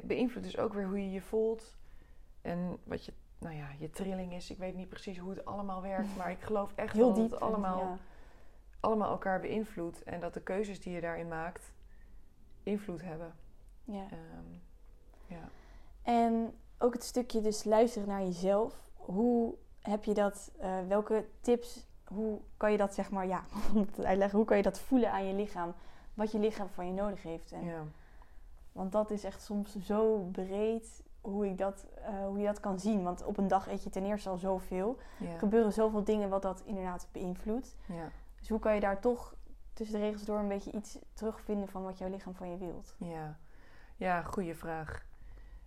[0.02, 1.76] beïnvloedt dus ook weer hoe je je voelt.
[2.42, 4.50] En wat je, nou ja, je trilling is.
[4.50, 6.16] Ik weet niet precies hoe het allemaal werkt.
[6.18, 7.30] Maar ik geloof echt Heel wel dat diep.
[7.30, 7.96] het allemaal, Ja.
[8.82, 10.02] Allemaal elkaar beïnvloedt.
[10.02, 11.72] En dat de keuzes die je daarin maakt
[12.62, 13.34] invloed hebben.
[13.84, 14.04] ja.
[14.10, 14.58] Ehm,
[15.26, 15.48] ja.
[16.02, 18.90] En ook het stukje dus luisteren naar jezelf.
[18.94, 23.44] Hoe heb je dat, eh, welke tips, hoe kan je dat zeg maar, ja,
[24.02, 25.74] uitleggen, hoe kan je dat voelen aan je lichaam?
[26.14, 27.52] Wat je lichaam van je nodig heeft.
[27.52, 27.84] En, ja.
[28.72, 32.80] Want dat is echt soms zo breed hoe, ik dat, eh, hoe je dat kan
[32.80, 33.02] zien.
[33.02, 34.96] Want op een dag eet je ten eerste al zoveel.
[35.20, 37.76] Er gebeuren zoveel dingen wat dat inderdaad beïnvloedt.
[37.86, 38.10] Ja.
[38.42, 39.34] Dus hoe kan je daar toch
[39.72, 42.94] tussen de regels door een beetje iets terugvinden van wat jouw lichaam van je wilt?
[42.98, 43.38] Ja,
[43.96, 45.06] ja goede vraag.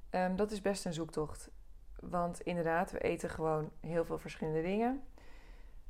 [0.09, 1.49] Ehm, dat is best een zoektocht.
[1.99, 5.03] Want inderdaad, we eten gewoon heel veel verschillende dingen.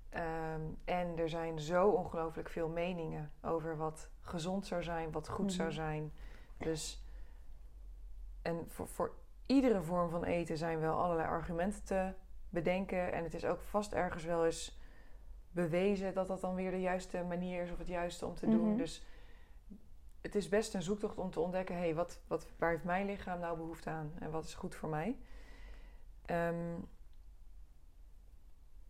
[0.09, 5.53] Ehm, en er zijn zo ongelooflijk veel meningen over wat gezond zou zijn, wat goed
[5.53, 5.77] zou Mhm.
[5.77, 6.13] zijn.
[6.57, 7.03] Dus,
[8.41, 9.11] en voor, voor
[9.45, 12.13] iedere vorm van eten zijn wel allerlei argumenten te
[12.49, 13.13] bedenken.
[13.13, 14.79] En het is ook vast ergens wel eens
[15.55, 18.69] bewezen dat dat dan weer de juiste manier is of het juiste om te doen.
[18.69, 18.77] Mhm.
[18.77, 19.05] Dus
[20.21, 23.05] het is best een zoektocht om te ontdekken: hé, hey, wat, wat, waar heeft mijn
[23.05, 25.17] lichaam nou behoefte aan en wat is goed voor mij?
[26.25, 26.75] Ehm,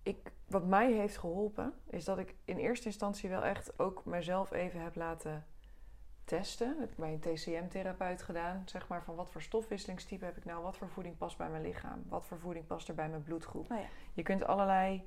[0.03, 4.51] ik, wat mij heeft geholpen, is dat ik in eerste instantie wel echt ook mezelf
[4.51, 5.45] even heb laten
[6.23, 6.67] testen.
[6.69, 8.61] Dat heb ik bij een TCM-therapeut gedaan.
[8.65, 10.63] Zeg maar van wat voor stofwisselingstype heb ik nou?
[10.63, 12.03] Wat voor voeding past bij mijn lichaam?
[12.07, 13.71] Wat voor voeding past er bij mijn bloedgroep?
[13.71, 13.85] Oh ja.
[14.13, 15.03] Je kunt allerlei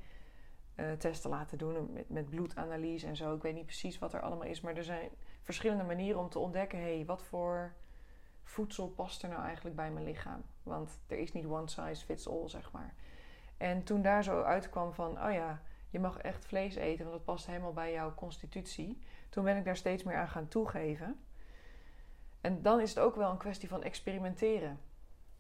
[0.79, 3.35] eh, testen laten doen met, met bloedanalyse en zo.
[3.35, 5.11] Ik weet niet precies wat er allemaal is, maar er zijn
[5.43, 7.73] verschillende manieren om te ontdekken: hé, hey, wat voor
[8.43, 10.43] voedsel past er nou eigenlijk bij mijn lichaam?
[10.63, 12.95] Want er is niet one size fits all, zeg maar.
[13.57, 17.25] En toen daar zo uitkwam van: oh ja, je mag echt vlees eten, want dat
[17.25, 19.03] past helemaal bij jouw constitutie.
[19.29, 21.21] Toen ben ik daar steeds meer aan gaan toegeven.
[22.41, 24.81] En dan is het ook wel een kwestie van experimenteren.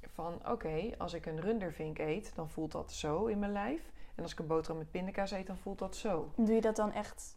[0.02, 3.90] Van oké, als ik een rundervink eet, dan voelt dat zo in mijn lijf.
[4.18, 6.32] En als ik een boterham met pindakaas eet, dan voelt dat zo.
[6.36, 7.36] Doe je dat dan echt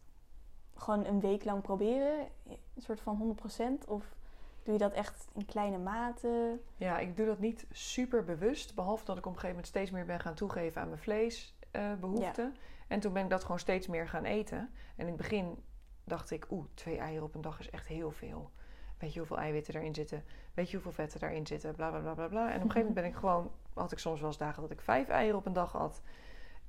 [0.76, 2.28] gewoon een week lang proberen?
[2.48, 3.38] Een soort van
[3.84, 3.88] 100%?
[3.88, 4.16] Of
[4.64, 6.60] doe je dat echt in kleine mate?
[6.76, 8.76] Ja, ik doe dat niet super bewust.
[8.76, 12.56] Behalve dat ik op een gegeven moment steeds meer ben gaan toegeven aan mijn vleesbehoeften.
[12.88, 14.58] en toen ben ik dat gewoon steeds meer gaan eten.
[14.96, 15.64] En in het begin
[16.04, 18.52] dacht ik, oeh, twee eieren op een dag is echt heel veel.
[18.98, 20.24] Weet je hoeveel eiwitten erin zitten?
[20.54, 21.76] Weet je hoeveel vetten daarin zitten?
[21.76, 22.50] Bla bla bla bla bla.
[22.50, 24.72] En op een gegeven moment ben ik gewoon, had ik soms wel eens dagen dat
[24.72, 26.02] ik vijf eieren op een dag had.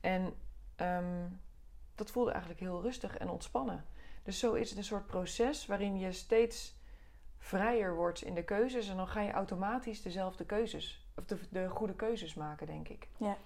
[0.02, 0.34] En
[0.76, 1.26] ehm,
[1.94, 3.84] dat voelde eigenlijk heel rustig en ontspannen.
[4.22, 6.76] Dus zo is het een soort proces waarin je steeds
[7.38, 8.88] vrijer wordt in de keuzes.
[8.88, 13.08] En dan ga je automatisch dezelfde keuzes, of de, de goede keuzes maken, denk ik.
[13.16, 13.36] Ja.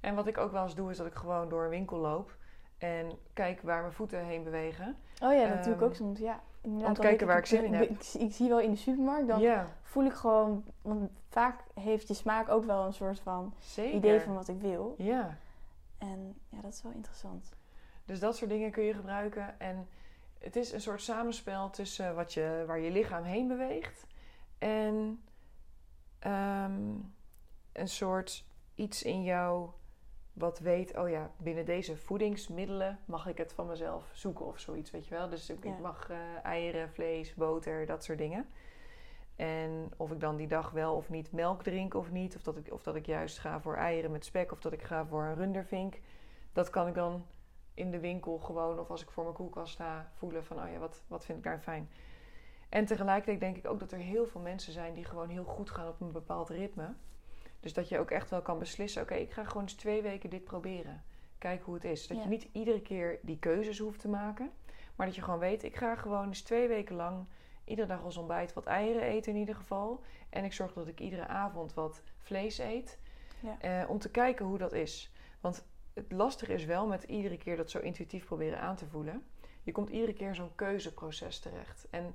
[0.00, 2.36] En wat ik ook wel eens doe, is dat ik gewoon door een winkel loop
[2.78, 4.96] en kijk waar mijn voeten heen bewegen.
[5.22, 6.18] Oh ja, dat doe ik Ehm, ook soms.
[6.18, 7.90] Ja, om te kijken waar ik zin ook, in heb.
[7.90, 10.64] Ik, ik zie wel in de supermarkt, dan voel ik gewoon...
[10.82, 13.94] Want vaak heeft je smaak ook wel een soort van zeker.
[13.94, 14.94] idee van wat ik wil.
[14.98, 15.38] Ja,
[15.98, 17.52] En ja, dat is wel interessant.
[18.04, 19.60] dus dat soort dingen kun je gebruiken.
[19.60, 19.88] En
[20.38, 24.06] het is een soort samenspel tussen wat je, waar je lichaam heen beweegt
[24.58, 25.24] en
[26.18, 26.94] ehm,
[27.72, 29.70] een soort iets in jou
[30.32, 34.90] wat weet, oh ja, binnen deze voedingsmiddelen mag ik het van mezelf zoeken of zoiets,
[34.90, 35.28] weet je wel.
[35.28, 35.78] Dus ik, Ja.
[35.78, 38.48] mag eh, eieren, vlees, boter, dat soort dingen.
[39.36, 42.56] En of ik dan die dag wel of niet melk drink of niet, of dat
[42.56, 45.22] ik, of dat ik juist ga voor eieren met spek of dat ik ga voor
[45.24, 46.00] een rundervink,
[46.52, 47.26] dat kan ik dan
[47.74, 50.78] in de winkel gewoon of als ik voor mijn koelkast sta voelen van, oh ja,
[50.78, 51.88] wat, wat vind ik daar fijn.
[52.68, 55.70] En tegelijkertijd denk ik ook dat er heel veel mensen zijn die gewoon heel goed
[55.70, 56.94] gaan op een bepaald ritme.
[57.60, 60.30] Dus dat je ook echt wel kan beslissen: oké, ik ga gewoon eens twee weken
[60.30, 61.02] dit proberen.
[61.38, 62.06] Kijk hoe het is.
[62.06, 62.22] Dat Ja.
[62.22, 64.50] je niet iedere keer die keuzes hoeft te maken.
[64.96, 67.26] Maar dat je gewoon weet: ik ga gewoon eens twee weken lang
[67.66, 70.02] iedere dag als ontbijt wat eieren eten in ieder geval.
[70.30, 72.98] En ik zorg dat ik iedere avond wat vlees eet.
[73.40, 73.60] Ja.
[73.60, 75.12] Eh, om te kijken hoe dat is.
[75.40, 79.26] Want het lastige is wel met iedere keer dat zo intuïtief proberen aan te voelen.
[79.62, 81.86] Je komt iedere keer zo'n keuzeproces terecht.
[81.90, 82.14] En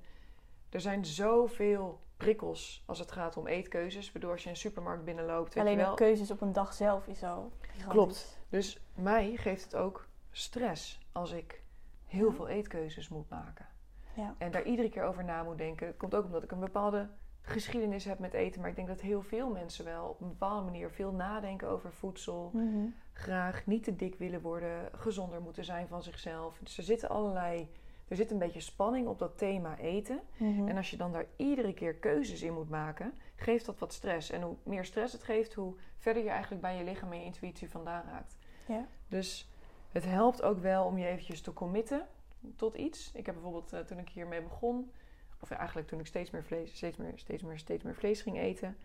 [0.70, 4.12] er zijn zoveel prikkels als het gaat om eetkeuzes.
[4.12, 5.96] Bedoel, als je een supermarkt binnenloopt, weet Alleen je wel.
[5.96, 7.88] de keuzes op een dag zelf is al gigantisch.
[7.88, 8.40] Klopt.
[8.50, 11.64] Dus mij geeft het ook stress als ik
[12.06, 13.68] heel veel eetkeuzes moet maken.
[14.16, 14.36] Ja.
[14.38, 15.98] En daar iedere keer over na moet denken.
[15.98, 17.10] Komt ook omdat ik een bepaalde
[17.42, 18.62] geschiedenis heb met eten.
[18.62, 21.92] Maar ik denk dat heel veel mensen wel op een bepaalde manier veel nadenken over
[21.92, 22.50] voedsel.
[22.54, 22.86] Mhm.
[23.14, 24.90] Graag niet te dik willen worden.
[24.92, 26.60] Gezonder moeten zijn van zichzelf.
[26.62, 27.70] Dus er zitten allerlei...
[28.08, 30.20] Er zit een beetje spanning op dat thema eten.
[30.38, 30.68] Mhm.
[30.68, 34.30] En als je dan daar iedere keer keuzes in moet maken, geeft dat wat stress.
[34.30, 37.26] En hoe meer stress het geeft, hoe verder je eigenlijk bij je lichaam en je
[37.26, 38.38] intuïtie vandaan raakt.
[38.66, 38.86] Ja.
[39.08, 39.50] Dus
[39.92, 42.08] het helpt ook wel om je eventjes te committen
[42.56, 43.12] tot iets.
[43.14, 44.92] Ik heb bijvoorbeeld eh, toen ik hiermee begon,
[45.40, 48.38] of eigenlijk toen ik steeds meer vlees, steeds meer, steeds meer, steeds meer vlees ging
[48.40, 48.78] eten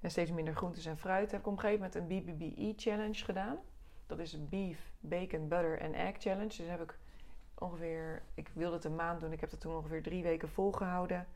[0.00, 3.24] en steeds minder groentes en fruit, heb ik op een gegeven moment een BBBE challenge
[3.24, 3.58] gedaan.
[4.06, 6.56] Dat is beef, bacon, butter en egg challenge.
[6.56, 6.98] Dus heb ik
[7.54, 11.26] ongeveer, ik wilde het een maand doen, ik heb het toen ongeveer drie weken volgehouden.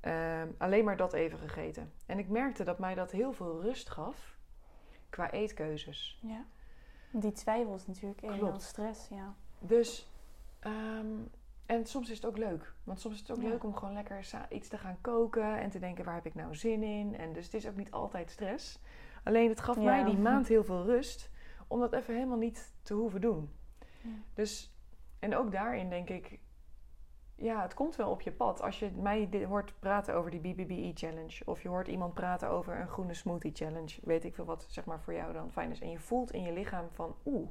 [0.00, 1.92] Ehm, alleen maar dat even gegeten.
[2.06, 4.36] En ik merkte dat mij dat heel veel rust gaf
[5.08, 6.18] qua eetkeuzes.
[6.22, 6.44] ja.
[7.12, 8.62] Die twijfel is natuurlijk Klopt.
[8.62, 9.34] stress, ja.
[9.58, 10.09] Dus,
[10.60, 11.06] ehm,
[11.66, 12.74] en soms is het ook leuk.
[12.84, 13.48] Want soms is het ook Ja.
[13.48, 16.54] leuk om gewoon lekker iets te gaan koken en te denken, waar heb ik nou
[16.54, 17.16] zin in?
[17.16, 18.78] En dus het is ook niet altijd stress.
[19.24, 19.82] Alleen het gaf Ja.
[19.82, 21.30] mij die maand heel veel rust
[21.66, 23.50] om dat even helemaal niet te hoeven doen.
[24.02, 24.10] Ja.
[24.34, 24.74] Dus,
[25.18, 26.38] en ook daarin denk ik,
[27.34, 28.62] ja, het komt wel op je pad.
[28.62, 32.80] Als je mij hoort praten over die BBBE challenge, of je hoort iemand praten over
[32.80, 35.80] een groene smoothie challenge, weet ik veel wat zeg maar voor jou dan fijn is.
[35.80, 37.48] En je voelt in je lichaam van, oeh,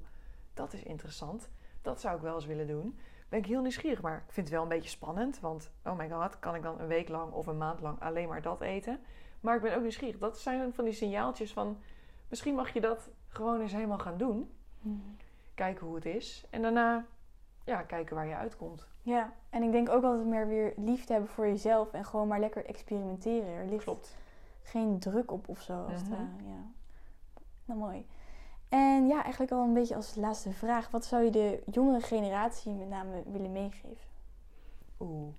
[0.53, 1.49] dat is interessant.
[1.81, 2.99] Dat zou ik wel eens willen doen.
[3.29, 5.39] Ben ik heel nieuwsgierig, maar ik vind het wel een beetje spannend.
[5.39, 8.27] Want, oh my god, kan ik dan een week lang of een maand lang alleen
[8.27, 8.99] maar dat eten?
[9.39, 10.17] Maar ik ben ook nieuwsgierig.
[10.19, 11.77] Dat zijn van die signaaltjes van,
[12.27, 14.51] misschien mag je dat gewoon eens helemaal gaan doen.
[14.81, 14.95] Mhm.
[15.53, 16.45] Kijken hoe het is.
[16.49, 17.05] En daarna,
[17.63, 18.87] ja, kijken waar je uitkomt.
[19.01, 22.39] Ja, en ik denk ook altijd meer weer liefde hebben voor jezelf en gewoon maar
[22.39, 23.49] lekker experimenteren.
[23.49, 24.17] Er ligt Klopt.
[24.61, 25.83] geen druk op of zo.
[25.83, 26.19] Als het Mhm.
[26.49, 26.71] ja.
[27.65, 28.05] Nou, mooi.
[28.69, 30.89] En ja, eigenlijk al een beetje als laatste vraag.
[30.89, 34.07] Wat zou je de jongere generatie met name willen meegeven?
[34.99, 35.33] Oeh.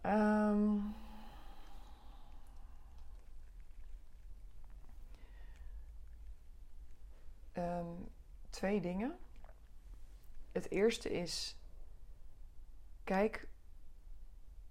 [0.00, 0.78] Ehm.
[7.52, 7.86] Ehm,
[8.50, 9.18] twee dingen.
[10.52, 11.56] Het eerste is:
[13.04, 13.48] kijk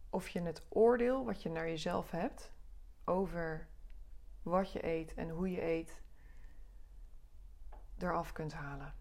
[0.09, 2.51] of je het oordeel wat je naar jezelf hebt
[3.03, 3.67] over
[4.41, 6.01] wat je eet en hoe je eet,
[7.99, 8.93] eraf kunt halen.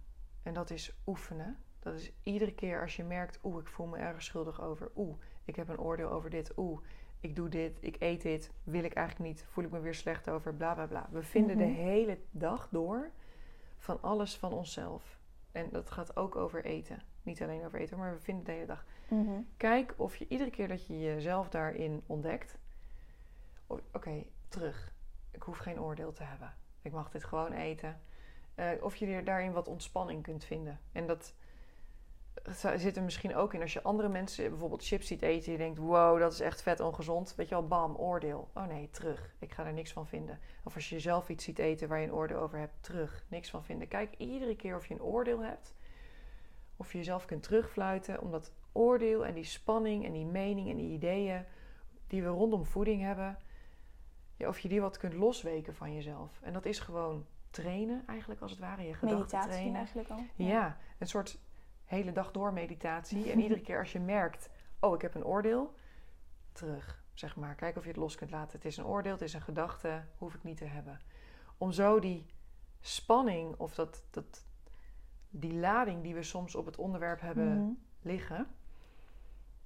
[0.42, 1.59] En dat is oefenen.
[1.78, 4.90] Dat is iedere keer als je merkt, oeh, ik voel me erg schuldig over.
[4.96, 6.52] Oeh, ik heb een oordeel over dit.
[6.57, 6.80] Oeh,
[7.20, 10.30] ik doe dit, ik eet dit, wil ik eigenlijk niet, voel ik me weer slecht
[10.30, 11.09] over, bla bla bla.
[11.11, 11.74] We vinden de Mhm.
[11.74, 13.11] hele dag door
[13.78, 15.18] van alles van onszelf.
[15.52, 17.02] En dat gaat ook over eten.
[17.22, 18.85] Niet alleen over eten, maar we vinden de hele dag.
[19.09, 19.40] Mhm.
[19.57, 22.59] Kijk of je iedere keer dat je jezelf daarin ontdekt,
[23.66, 24.92] oké, terug.
[25.30, 26.54] Ik hoef geen oordeel te hebben.
[26.83, 28.00] Ik mag dit gewoon eten.
[28.55, 30.81] Eh, of je daarin wat ontspanning kunt vinden.
[30.93, 31.35] En dat
[32.77, 35.53] zit er misschien ook in als je andere mensen bijvoorbeeld chips ziet eten.
[35.53, 37.35] Je denkt, wow, dat is echt vet ongezond.
[37.35, 38.49] Weet je wel, bam, oordeel.
[38.55, 39.35] Oh nee, terug.
[39.38, 40.40] Ik ga er niks van vinden.
[40.64, 43.25] Of als je zelf iets ziet eten waar je een oordeel over hebt, terug.
[43.29, 43.88] Niks van vinden.
[43.88, 45.75] Kijk iedere keer of je een oordeel hebt.
[46.77, 48.21] Of je jezelf kunt terugfluiten.
[48.21, 51.45] Omdat oordeel en die spanning en die mening en die ideeën
[52.07, 53.38] die we rondom voeding hebben.
[54.37, 56.40] Ja, of je die wat kunt losweken van jezelf.
[56.43, 58.83] En dat is gewoon trainen eigenlijk als het ware.
[58.83, 59.75] Je gedachten Meditatie trainen.
[59.77, 60.21] eigenlijk al.
[60.35, 61.38] Ja, een soort
[61.85, 63.31] hele dag door meditatie.
[63.31, 64.49] En iedere keer als je merkt,
[64.81, 65.75] oh, ik heb een oordeel,
[66.53, 67.55] terug, zeg maar.
[67.55, 68.57] Kijk of je het los kunt laten.
[68.57, 71.01] Het is een oordeel, het is een gedachte, hoef ik niet te hebben.
[71.59, 72.27] Om zo die
[72.81, 74.45] spanning of dat, dat,
[75.31, 77.73] die lading die we soms op het onderwerp hebben Mhm.
[78.03, 78.47] liggen,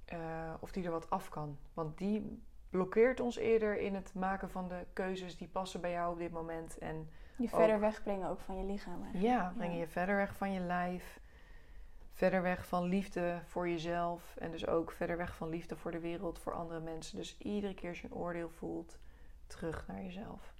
[0.05, 1.57] eh, of die er wat af kan.
[1.73, 6.11] Want die blokkeert ons eerder in het maken van de keuzes die passen bij jou
[6.13, 6.77] op dit moment.
[6.77, 7.59] En Je Ook.
[7.59, 9.03] verder wegbrengen ook van je lichaam.
[9.03, 9.23] eigenlijk.
[9.33, 9.79] ja, breng Ja.
[9.79, 11.19] je verder weg van je lijf.
[12.13, 14.35] Verder weg van liefde voor jezelf.
[14.37, 17.17] En dus ook verder weg van liefde voor de wereld, voor andere mensen.
[17.17, 18.97] Dus iedere keer als je een oordeel voelt,
[19.47, 20.53] terug naar jezelf.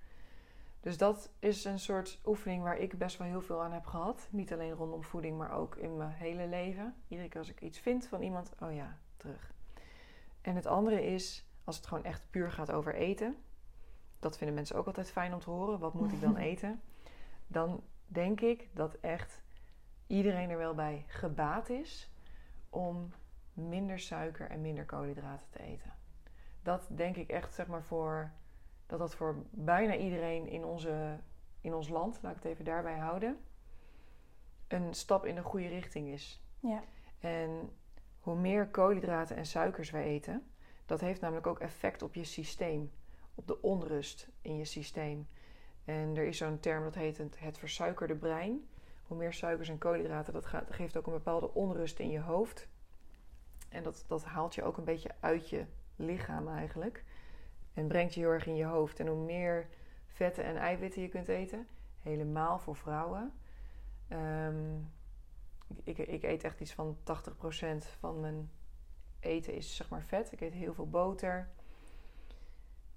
[0.81, 4.27] Dus dat is een soort oefening waar ik best wel heel veel aan heb gehad.
[4.31, 6.95] Niet alleen rondom voeding, maar ook in mijn hele leven.
[7.07, 9.53] Iedere keer als ik iets vind van iemand, oh ja, terug.
[10.41, 13.37] En het andere is, als het gewoon echt puur gaat over eten.
[14.19, 15.79] Dat vinden mensen ook altijd fijn om te horen.
[15.79, 16.81] Wat moet ik dan eten?
[17.47, 19.43] Dan denk ik dat echt
[20.07, 22.11] iedereen er wel bij gebaat is
[22.69, 23.13] om
[23.53, 25.93] minder suiker en minder koolhydraten te eten.
[26.63, 28.31] Dat denk ik echt, zeg maar, voor
[28.85, 31.19] dat dat voor bijna iedereen in, onze,
[31.61, 33.37] in ons land, laat ik het even daarbij houden,
[34.67, 36.43] een stap in de goede richting is.
[36.59, 36.83] Ja.
[37.19, 37.69] En
[38.19, 40.51] hoe meer koolhydraten en suikers wij eten,
[40.85, 42.91] dat heeft namelijk ook effect op je systeem,
[43.35, 45.27] op de onrust in je systeem.
[45.85, 48.69] En er is zo'n term dat heet het, het versuikerde brein.
[49.03, 52.67] Hoe meer suikers en koolhydraten, dat geeft ook een bepaalde onrust in je hoofd.
[53.69, 55.65] En dat, dat haalt je ook een beetje uit je
[55.95, 57.03] lichaam eigenlijk.
[57.73, 58.99] En brengt je heel erg in je hoofd.
[58.99, 59.67] En hoe meer
[60.05, 61.67] vetten en eiwitten je kunt eten,
[61.99, 63.33] helemaal voor vrouwen.
[64.07, 64.75] Ehm,
[65.83, 67.03] ik, ik eet echt iets van 80%
[67.99, 68.51] van mijn
[69.19, 70.31] eten is zeg maar vet.
[70.31, 71.49] Ik eet heel veel boter.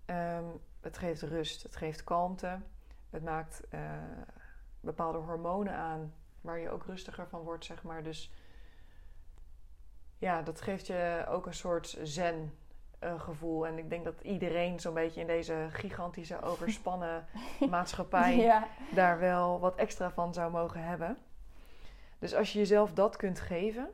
[0.05, 0.45] Ehm,
[0.81, 2.59] het geeft rust, het geeft kalmte.
[3.11, 3.81] Het maakt eh,
[4.81, 8.03] bepaalde hormonen aan waar je ook rustiger van wordt, zeg maar.
[8.03, 8.33] Dus
[10.19, 12.55] ja, dat geeft je ook een soort zen
[12.99, 13.67] eh, gevoel.
[13.67, 17.27] En ik denk dat iedereen zo'n beetje in deze gigantische overspannen
[17.71, 18.67] maatschappij Ja.
[18.95, 21.19] daar wel wat extra van zou mogen hebben.
[22.19, 23.91] Dus als je jezelf dat kunt geven,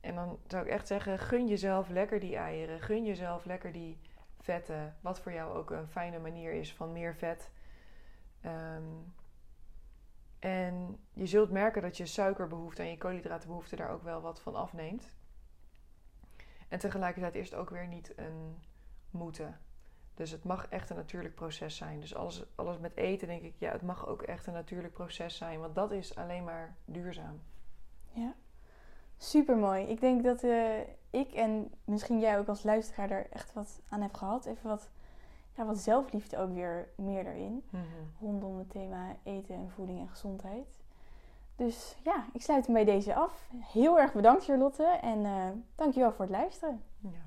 [0.00, 3.98] en dan zou ik echt zeggen: gun jezelf lekker die eieren, gun jezelf lekker die
[5.00, 7.50] wat voor jou ook een fijne manier is van meer vet.
[8.40, 8.82] Ehm,
[10.38, 14.54] en je zult merken dat je suikerbehoefte en je koolhydratenbehoefte daar ook wel wat van
[14.54, 15.14] afneemt.
[16.68, 18.62] En tegelijkertijd is het ook weer niet een
[19.10, 19.60] moeten.
[20.14, 22.00] Dus het mag echt een natuurlijk proces zijn.
[22.00, 25.36] Dus alles, alles met eten denk ik, ja, het mag ook echt een natuurlijk proces
[25.36, 25.60] zijn.
[25.60, 27.42] Want dat is alleen maar duurzaam.
[28.10, 28.34] Ja,
[29.22, 29.84] super mooi.
[29.84, 30.78] Ik denk dat eh,
[31.10, 34.46] ik en misschien jij ook als luisteraar er echt wat aan hebt gehad.
[34.46, 34.88] Even wat,
[35.56, 37.64] ja, wat zelfliefde ook weer meer erin.
[38.20, 40.80] Rondom het thema eten en voeding en gezondheid.
[41.56, 43.48] Dus ja, ik sluit hem bij deze af.
[43.56, 46.82] Heel erg bedankt Charlotte en eh dankjewel voor het luisteren.